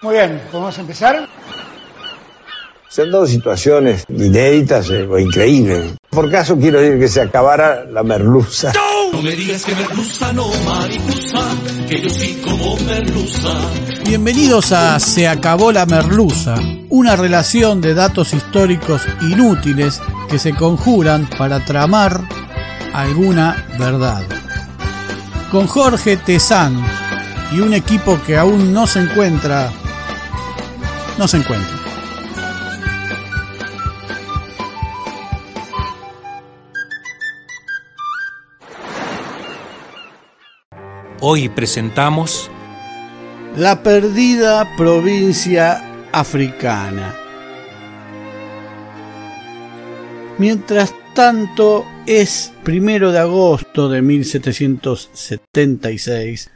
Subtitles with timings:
[0.00, 1.28] Muy bien, ¿podemos empezar?
[2.88, 5.94] Se han dado situaciones inéditas eh, o increíbles.
[6.08, 8.72] Por caso quiero decir que se acabara la merluza.
[9.12, 11.40] No me digas que merluza, no mariposa,
[11.88, 13.52] que yo sí como merluza.
[14.04, 16.54] Bienvenidos a Se acabó la merluza,
[16.90, 22.20] una relación de datos históricos inútiles que se conjuran para tramar
[22.94, 24.22] alguna verdad.
[25.50, 26.86] Con Jorge Tezán
[27.52, 29.72] y un equipo que aún no se encuentra,
[31.18, 31.76] no se encuentra.
[41.20, 42.48] Hoy presentamos
[43.56, 45.82] La perdida provincia
[46.12, 47.16] africana.
[50.38, 56.48] Mientras tanto, es primero de agosto de 1776,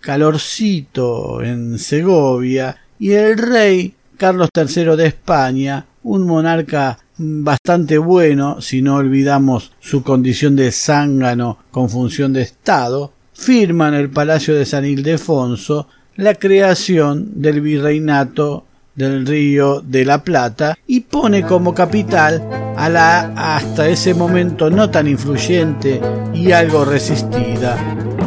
[0.00, 8.82] calorcito en Segovia, y el rey Carlos III de España, un monarca bastante bueno, si
[8.82, 14.66] no olvidamos su condición de zángano con función de Estado, firma en el Palacio de
[14.66, 18.64] San Ildefonso la creación del virreinato
[18.96, 22.42] del Río de la Plata y pone como capital
[22.76, 26.00] a la hasta ese momento no tan influyente
[26.34, 27.76] y algo resistida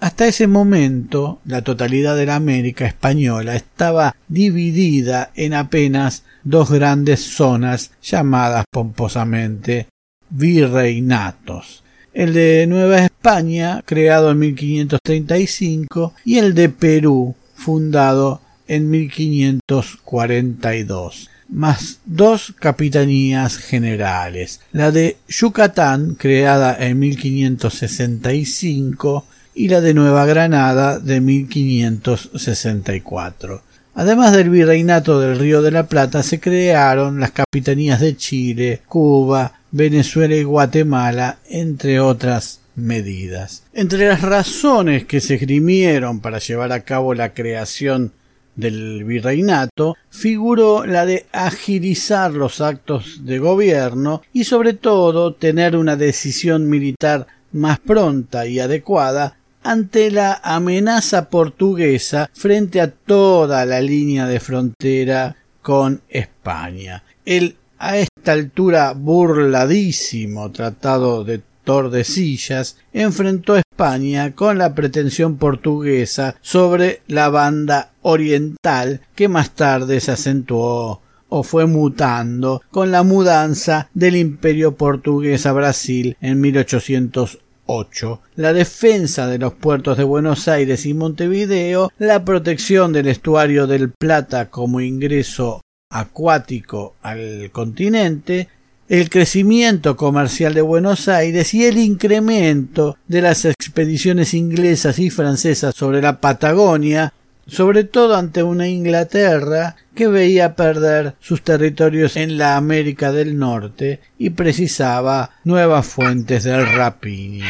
[0.00, 7.20] Hasta ese momento, la totalidad de la América española estaba dividida en apenas dos grandes
[7.20, 9.88] zonas llamadas pomposamente
[10.30, 11.82] virreinatos.
[12.14, 22.00] El de Nueva España, creado en 1535, y el de Perú, fundado en 1542 más
[22.06, 31.20] dos capitanías generales, la de Yucatán, creada en 1565, y la de Nueva Granada de
[31.20, 33.62] 1564.
[33.94, 39.52] Además del virreinato del Río de la Plata, se crearon las capitanías de Chile, Cuba,
[39.70, 43.64] Venezuela y Guatemala, entre otras medidas.
[43.74, 48.12] Entre las razones que se esgrimieron para llevar a cabo la creación
[48.54, 55.96] del virreinato figuró la de agilizar los actos de gobierno y sobre todo tener una
[55.96, 64.26] decisión militar más pronta y adecuada ante la amenaza portuguesa frente a toda la línea
[64.26, 67.04] de frontera con España.
[67.24, 76.36] El a esta altura burladísimo tratado de Tordesillas enfrentó a España con la pretensión portuguesa
[76.40, 81.00] sobre la banda oriental que más tarde se acentuó
[81.34, 89.26] o fue mutando con la mudanza del imperio portugués a Brasil en 1808, la defensa
[89.26, 94.82] de los puertos de Buenos Aires y Montevideo, la protección del estuario del Plata como
[94.82, 98.48] ingreso acuático al continente,
[98.88, 105.74] el crecimiento comercial de Buenos Aires y el incremento de las expediciones inglesas y francesas
[105.74, 107.12] sobre la Patagonia,
[107.46, 114.00] sobre todo ante una Inglaterra que veía perder sus territorios en la América del Norte
[114.18, 117.46] y precisaba nuevas fuentes del rapiña.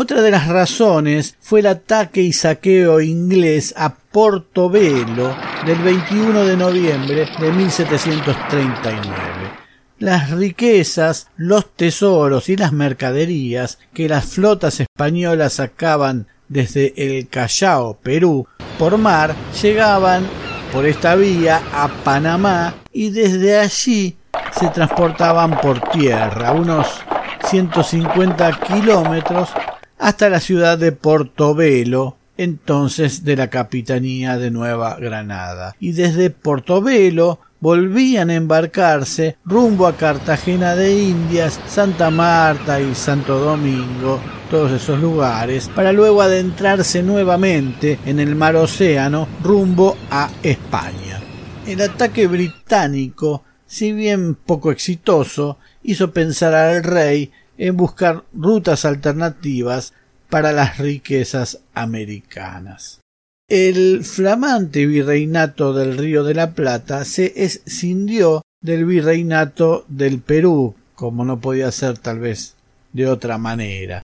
[0.00, 5.36] Otra de las razones fue el ataque y saqueo inglés a Portobelo
[5.66, 9.47] del 21 de noviembre de 1739.
[9.98, 17.98] Las riquezas, los tesoros y las mercaderías que las flotas españolas sacaban desde el Callao,
[18.00, 18.46] Perú,
[18.78, 20.24] por mar, llegaban
[20.72, 24.16] por esta vía a Panamá y desde allí
[24.56, 26.86] se transportaban por tierra, unos
[27.48, 29.48] 150 kilómetros
[29.98, 35.76] hasta la ciudad de Portobelo, entonces de la Capitanía de Nueva Granada.
[35.78, 43.38] Y desde Portobelo volvían a embarcarse rumbo a Cartagena de Indias, Santa Marta y Santo
[43.38, 44.20] Domingo,
[44.50, 51.20] todos esos lugares, para luego adentrarse nuevamente en el mar Océano rumbo a España.
[51.66, 59.92] El ataque británico, si bien poco exitoso, hizo pensar al rey en buscar rutas alternativas
[60.28, 63.00] para las riquezas americanas.
[63.48, 71.24] El flamante virreinato del Río de la Plata se escindió del virreinato del Perú, como
[71.24, 72.56] no podía ser tal vez
[72.92, 74.02] de otra manera.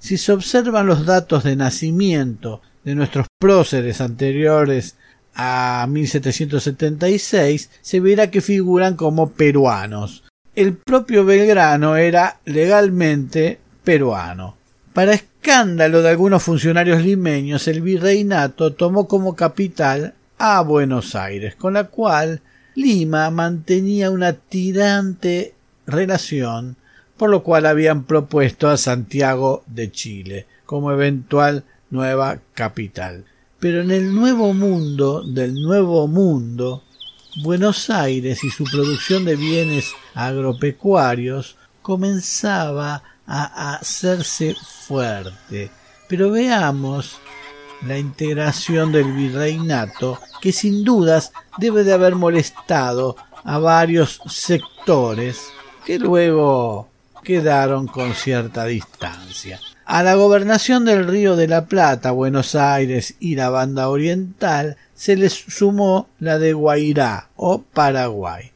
[0.00, 4.96] Si se observan los datos de nacimiento de nuestros próceres anteriores
[5.34, 10.22] a 1776, se verá que figuran como peruanos,
[10.54, 14.56] el propio Belgrano era legalmente peruano.
[14.92, 21.74] Para escándalo de algunos funcionarios limeños, el virreinato tomó como capital a Buenos Aires, con
[21.74, 22.40] la cual
[22.74, 25.52] Lima mantenía una tirante
[25.86, 26.76] relación,
[27.18, 33.26] por lo cual habían propuesto a Santiago de Chile como eventual nueva capital.
[33.60, 36.84] Pero en el nuevo mundo del nuevo mundo,
[37.42, 44.54] Buenos Aires y su producción de bienes agropecuarios comenzaba a hacerse
[44.86, 45.70] fuerte.
[46.08, 47.18] Pero veamos
[47.86, 55.48] la integración del virreinato que sin dudas debe de haber molestado a varios sectores
[55.84, 56.88] que luego
[57.22, 59.60] quedaron con cierta distancia.
[59.86, 65.16] A la gobernación del Río de la Plata, Buenos Aires y la banda oriental se
[65.16, 68.52] les sumó la de Guairá o Paraguay,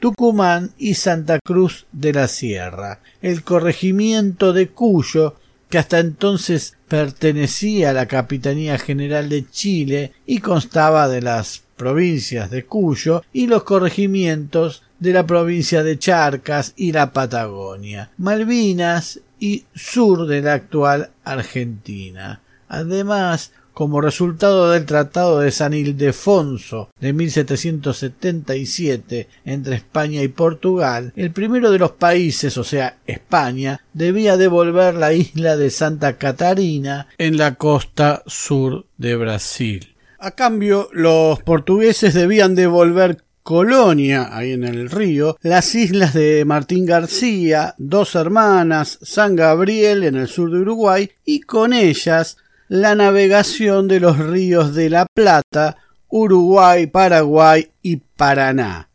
[0.00, 5.36] Tucumán y Santa Cruz de la Sierra, el corregimiento de Cuyo,
[5.68, 12.50] que hasta entonces pertenecía a la Capitanía General de Chile y constaba de las provincias
[12.50, 19.64] de Cuyo y los corregimientos de la provincia de Charcas y la Patagonia, Malvinas y
[19.74, 22.40] sur de la actual Argentina.
[22.68, 31.30] Además, como resultado del Tratado de San Ildefonso de 1777 entre España y Portugal, el
[31.30, 37.36] primero de los países, o sea, España, debía devolver la isla de Santa Catarina en
[37.36, 39.94] la costa sur de Brasil.
[40.18, 46.84] A cambio, los portugueses debían devolver Colonia, ahí en el río, las islas de Martín
[46.84, 52.36] García, Dos Hermanas, San Gabriel en el sur de Uruguay y con ellas
[52.70, 58.90] la navegación de los ríos de la Plata, Uruguay, Paraguay y Paraná.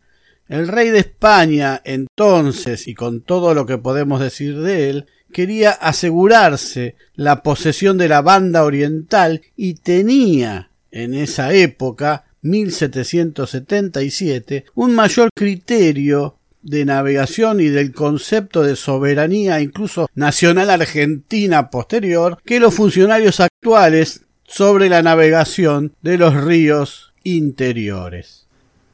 [0.47, 5.71] El rey de España entonces, y con todo lo que podemos decir de él, quería
[5.71, 15.31] asegurarse la posesión de la banda oriental y tenía en esa época 1777 un mayor
[15.35, 16.34] criterio
[16.65, 24.25] de navegación y del concepto de soberanía incluso nacional argentina posterior que los funcionarios actuales
[24.43, 28.47] sobre la navegación de los ríos interiores.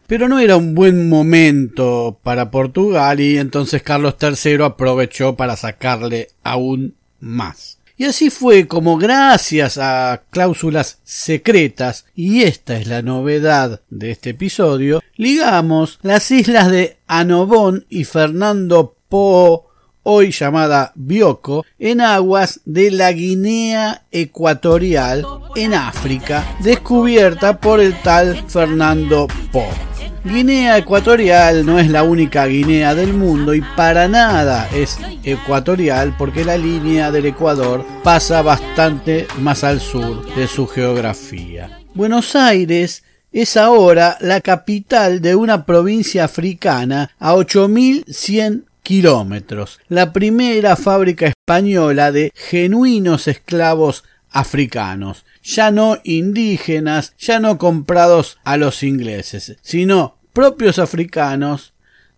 [0.08, 6.28] Pero no era un buen momento para Portugal y entonces Carlos III aprovechó para sacarle
[6.44, 7.81] aún más.
[8.02, 14.32] Y así fue como gracias a cláusulas secretas, y esta es la novedad de este
[14.32, 19.68] episodio, ligamos las islas de Anobón y Fernando Po
[20.02, 25.24] hoy llamada Bioko, en aguas de la Guinea Ecuatorial,
[25.56, 29.91] en África, descubierta por el tal Fernando Po.
[30.24, 36.46] Guinea Ecuatorial no es la única Guinea del mundo y para nada es ecuatorial porque
[36.46, 41.80] la línea del Ecuador pasa bastante más al sur de su geografía.
[41.96, 50.76] Buenos Aires es ahora la capital de una provincia africana a 8100 kilómetros, la primera
[50.76, 59.58] fábrica española de genuinos esclavos africanos, ya no indígenas, ya no comprados a los ingleses,
[59.62, 61.74] sino propios africanos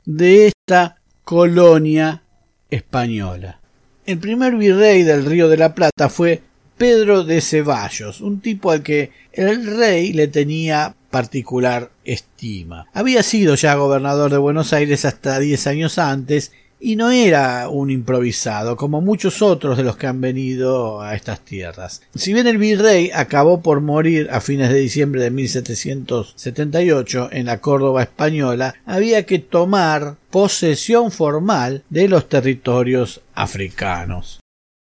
[0.05, 2.23] de esta colonia
[2.69, 3.59] española.
[4.05, 6.41] El primer virrey del Río de la Plata fue
[6.77, 12.87] Pedro de Ceballos, un tipo al que el rey le tenía particular estima.
[12.93, 16.51] Había sido ya gobernador de Buenos Aires hasta diez años antes
[16.83, 21.39] y no era un improvisado, como muchos otros de los que han venido a estas
[21.39, 22.01] tierras.
[22.13, 27.61] Si bien el virrey acabó por morir a fines de diciembre de 1778 en la
[27.61, 34.41] Córdoba española, había que tomar posesión formal de los territorios africanos.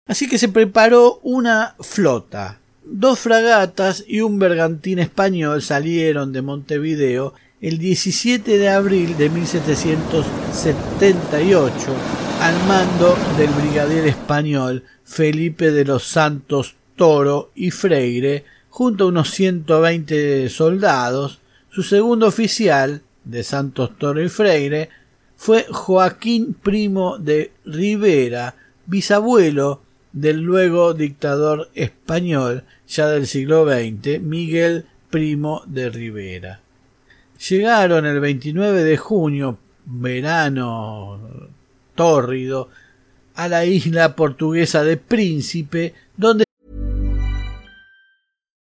[0.06, 7.34] Así que se preparó una flota Dos fragatas y un bergantín español salieron de Montevideo
[7.60, 11.76] el 17 de abril de 1778
[12.40, 19.32] al mando del brigadier español Felipe de los Santos Toro y Freire junto a unos
[19.32, 21.40] 120 soldados.
[21.70, 24.90] Su segundo oficial de Santos Toro y Freire
[25.36, 28.54] fue Joaquín Primo de Rivera,
[28.86, 36.60] bisabuelo del luego dictador español ya del siglo XX, Miguel Primo de Rivera.
[37.38, 41.18] Llegaron el 29 de junio, verano
[41.94, 42.68] tórrido,
[43.34, 46.44] a la isla portuguesa de Príncipe, donde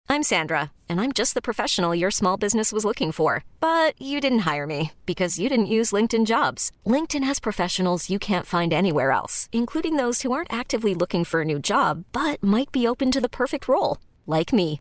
[0.08, 3.42] I'm Sandra, and I'm just the professional your small business was looking for.
[3.58, 6.70] But you didn't hire me because you didn't use LinkedIn jobs.
[6.86, 11.40] LinkedIn has professionals you can't find anywhere else, including those who aren't actively looking for
[11.40, 14.80] a new job but might be open to the perfect role, like me.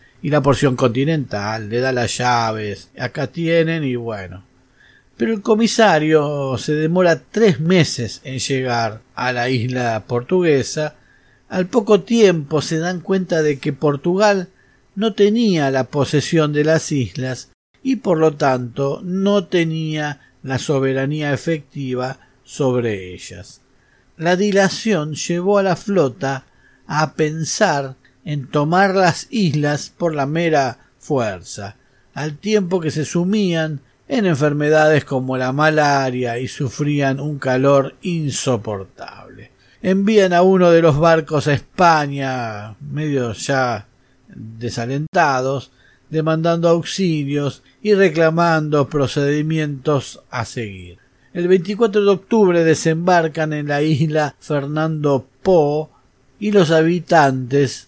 [0.21, 4.43] y la porción continental, le da las llaves, acá tienen y bueno.
[5.17, 10.95] Pero el comisario se demora tres meses en llegar a la isla portuguesa.
[11.49, 14.49] Al poco tiempo se dan cuenta de que Portugal
[14.95, 17.51] no tenía la posesión de las islas
[17.83, 23.61] y por lo tanto no tenía la soberanía efectiva sobre ellas.
[24.17, 26.45] La dilación llevó a la flota
[26.87, 31.75] a pensar en tomar las islas por la mera fuerza,
[32.13, 39.51] al tiempo que se sumían en enfermedades como la malaria y sufrían un calor insoportable.
[39.81, 43.87] Envían a uno de los barcos a España, medio ya
[44.27, 45.71] desalentados,
[46.09, 50.99] demandando auxilios y reclamando procedimientos a seguir.
[51.33, 55.89] El 24 de octubre desembarcan en la isla Fernando Po
[56.37, 57.87] y los habitantes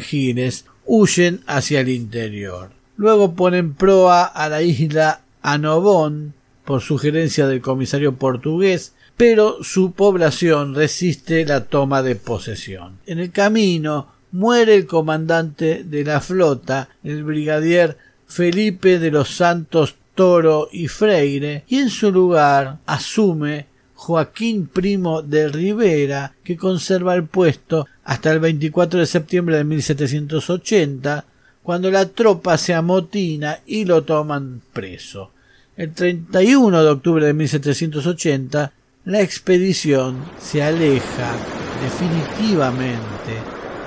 [0.00, 2.70] gines, huyen hacia el interior.
[2.96, 6.34] Luego ponen proa a la isla Anobón
[6.64, 12.98] por sugerencia del comisario portugués, pero su población resiste la toma de posesión.
[13.06, 17.96] En el camino muere el comandante de la flota, el brigadier
[18.26, 23.67] Felipe de los Santos Toro y Freire, y en su lugar asume
[23.98, 31.24] Joaquín Primo de Rivera, que conserva el puesto hasta el 24 de septiembre de 1780,
[31.64, 35.32] cuando la tropa se amotina y lo toman preso.
[35.76, 38.72] El 31 de octubre de 1780,
[39.06, 41.34] la expedición se aleja
[41.82, 43.02] definitivamente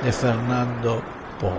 [0.04, 1.02] de Fernando
[1.40, 1.54] Po.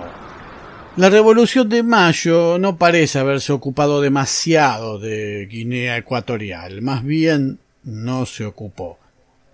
[0.99, 8.26] La Revolución de Mayo no parece haberse ocupado demasiado de Guinea Ecuatorial, más bien no
[8.26, 8.98] se ocupó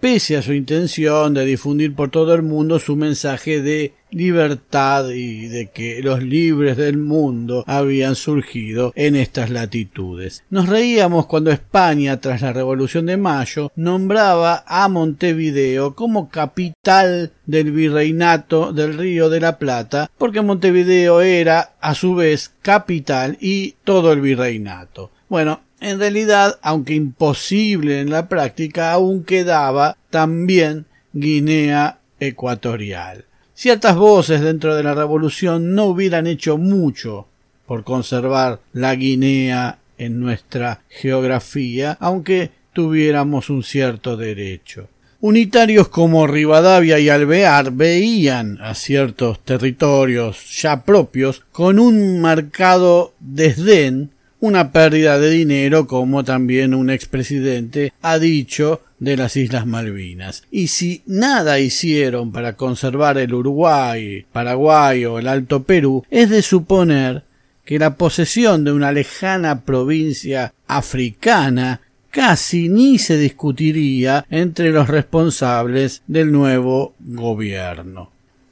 [0.01, 5.49] pese a su intención de difundir por todo el mundo su mensaje de libertad y
[5.49, 10.45] de que los libres del mundo habían surgido en estas latitudes.
[10.49, 17.73] Nos reíamos cuando España, tras la Revolución de Mayo, nombraba a Montevideo como capital del
[17.73, 24.13] virreinato del Río de la Plata, porque Montevideo era, a su vez, capital y todo
[24.13, 25.11] el virreinato.
[25.29, 33.27] Bueno, en realidad, aunque imposible en la práctica, aún quedaba también Guinea Ecuatorial.
[33.55, 37.27] Ciertas voces dentro de la revolución no hubieran hecho mucho
[37.67, 44.89] por conservar la Guinea en nuestra geografía, aunque tuviéramos un cierto derecho.
[45.21, 54.13] Unitarios como Rivadavia y Alvear veían a ciertos territorios ya propios con un marcado desdén
[54.41, 60.45] una pérdida de dinero como también un expresidente ha dicho de las Islas Malvinas.
[60.51, 66.43] Y si nada hicieron para conservar el Uruguay, Paraguay o el Alto Perú, es de
[66.43, 67.25] suponer
[67.65, 71.81] que la posesión de una lejana provincia africana
[72.11, 78.11] casi ni se discutiría entre los responsables del nuevo gobierno.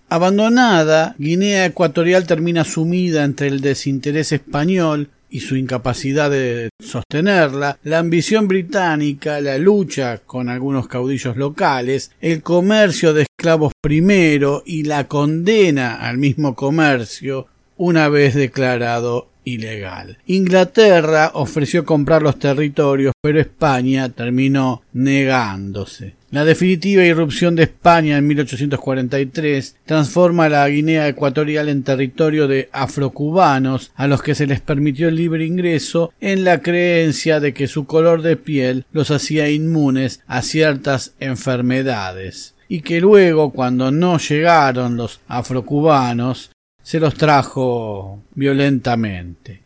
[0.09, 7.99] Abandonada, Guinea Ecuatorial termina sumida entre el desinterés español y su incapacidad de sostenerla, la
[7.99, 15.09] ambición británica, la lucha con algunos caudillos locales, el comercio de esclavos primero y la
[15.09, 20.19] condena al mismo comercio una vez declarado ilegal.
[20.27, 26.17] Inglaterra ofreció comprar los territorios, pero España terminó negándose.
[26.31, 33.93] La definitiva irrupción de España en 1843 transforma la Guinea Ecuatorial en territorio de afrocubanos
[33.95, 37.87] a los que se les permitió el libre ingreso en la creencia de que su
[37.87, 44.97] color de piel los hacía inmunes a ciertas enfermedades y que luego cuando no llegaron
[44.97, 46.51] los afrocubanos
[46.87, 49.61] se los trajo violentamente.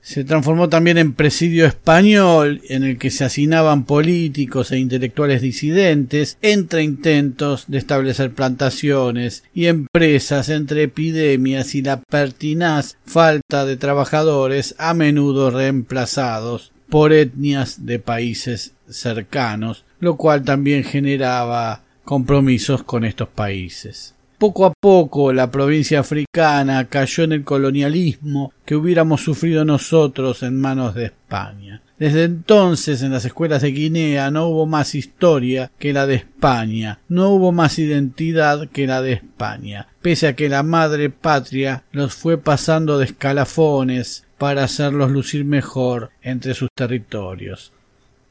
[0.00, 6.38] Se transformó también en presidio español, en el que se hacinaban políticos e intelectuales disidentes
[6.42, 14.76] entre intentos de establecer plantaciones y empresas entre epidemias y la pertinaz falta de trabajadores
[14.78, 23.28] a menudo reemplazados por etnias de países cercanos, lo cual también generaba compromisos con estos
[23.28, 24.14] países.
[24.40, 30.58] Poco a poco la provincia africana cayó en el colonialismo que hubiéramos sufrido nosotros en
[30.58, 31.82] manos de España.
[31.98, 37.00] Desde entonces en las escuelas de Guinea no hubo más historia que la de España,
[37.06, 42.14] no hubo más identidad que la de España, pese a que la madre patria los
[42.14, 47.74] fue pasando de escalafones para hacerlos lucir mejor entre sus territorios.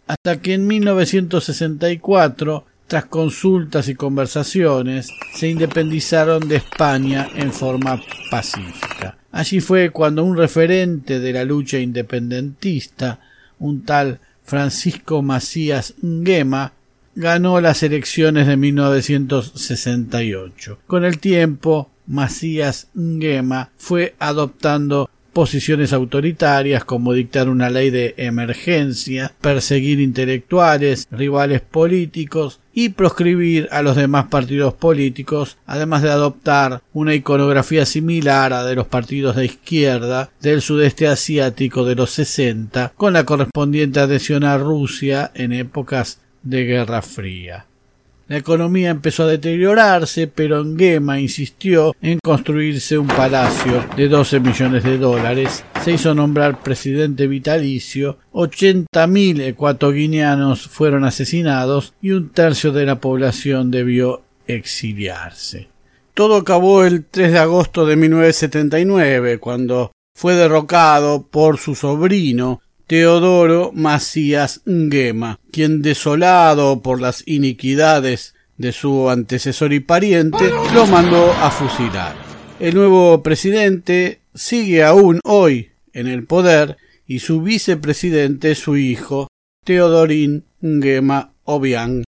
[0.08, 2.65] Hasta que en 1964
[3.06, 9.17] consultas y conversaciones, se independizaron de España en forma pacífica.
[9.32, 13.19] Allí fue cuando un referente de la lucha independentista,
[13.60, 16.73] un tal Francisco Macías Nguema,
[17.15, 20.80] ganó las elecciones de 1968.
[20.88, 29.34] Con el tiempo, Macías Nguema fue adoptando posiciones autoritarias como dictar una ley de emergencia,
[29.42, 37.13] perseguir intelectuales, rivales políticos y proscribir a los demás partidos políticos, además de adoptar una
[37.13, 43.13] iconografía similar a de los partidos de izquierda del sudeste asiático de los 60, con
[43.13, 47.65] la correspondiente adhesión a Rusia en épocas de Guerra Fría.
[48.30, 54.84] La economía empezó a deteriorarse, pero Nguema insistió en construirse un palacio de 12 millones
[54.84, 55.65] de dólares.
[55.84, 63.72] Se hizo nombrar presidente vitalicio, 80.000 ecuatoguineanos fueron asesinados y un tercio de la población
[63.72, 65.70] debió exiliarse.
[66.13, 73.71] Todo acabó el 3 de agosto de 1979, cuando fue derrocado por su sobrino, Teodoro
[73.71, 81.52] Macías Nguema, quien desolado por las iniquidades de su antecesor y pariente, lo mandó a
[81.52, 82.15] fusilar.
[82.60, 89.28] El nuevo presidente sigue aún hoy en el poder y su vicepresidente es su hijo,
[89.63, 92.04] Teodorín Nguema Obiang.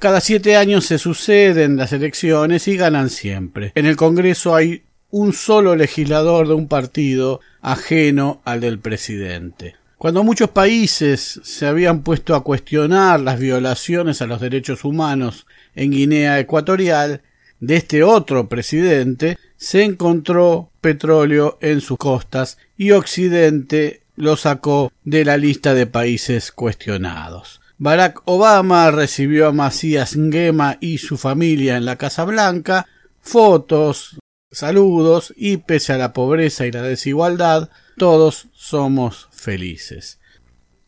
[0.00, 3.70] Cada siete años se suceden las elecciones y ganan siempre.
[3.76, 9.76] En el Congreso hay un solo legislador de un partido ajeno al del presidente.
[10.04, 15.92] Cuando muchos países se habían puesto a cuestionar las violaciones a los derechos humanos en
[15.92, 17.22] Guinea Ecuatorial,
[17.58, 25.24] de este otro presidente se encontró petróleo en sus costas y Occidente lo sacó de
[25.24, 27.62] la lista de países cuestionados.
[27.78, 32.84] Barack Obama recibió a Macías Nguema y su familia en la Casa Blanca,
[33.22, 34.18] fotos,
[34.52, 40.18] saludos y pese a la pobreza y la desigualdad, todos somos felices.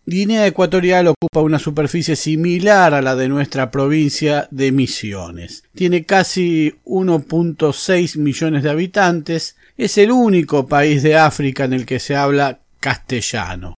[0.08, 5.64] Guinea Ecuatorial ocupa una superficie similar a la de nuestra provincia de Misiones.
[5.74, 9.56] Tiene casi 1.6 millones de habitantes.
[9.76, 13.74] Es el único país de África en el que se habla castellano.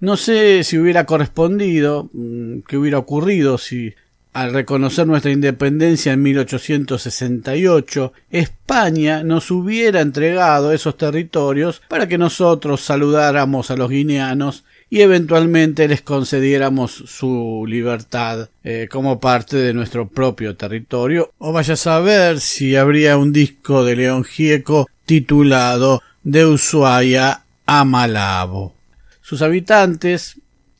[0.00, 3.94] No sé si hubiera correspondido, mm, qué hubiera ocurrido si
[4.36, 12.82] al reconocer nuestra independencia en 1868, España nos hubiera entregado esos territorios para que nosotros
[12.82, 20.06] saludáramos a los guineanos y eventualmente les concediéramos su libertad eh, como parte de nuestro
[20.06, 21.32] propio territorio.
[21.38, 27.84] O vaya a saber si habría un disco de León Gieco titulado De Ushuaia a
[27.86, 28.74] Malabo.
[29.22, 30.36] Sus habitantes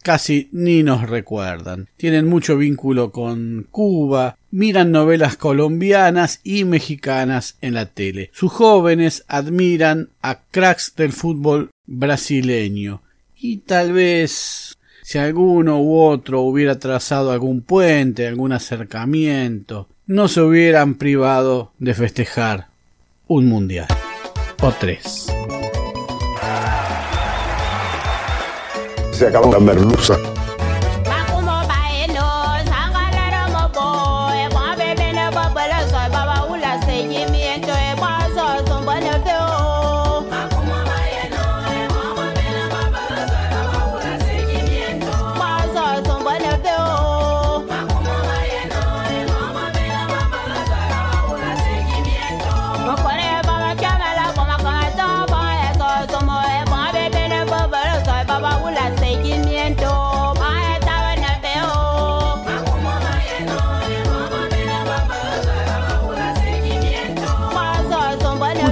[0.07, 1.89] casi ni nos recuerdan.
[1.97, 8.31] Tienen mucho vínculo con Cuba, miran novelas colombianas y mexicanas en la tele.
[8.33, 13.03] Sus jóvenes admiran a cracks del fútbol brasileño
[13.37, 20.41] y tal vez si alguno u otro hubiera trazado algún puente, algún acercamiento, no se
[20.41, 22.69] hubieran privado de festejar
[23.27, 23.89] un mundial
[24.63, 25.27] o tres.
[29.17, 30.26] Se acabó la merluza.